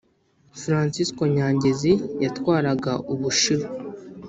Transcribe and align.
Fransisko 0.61 1.21
Nyangezi 1.35 1.91
yatwaraga 2.23 2.91
Ubushiru. 3.13 3.65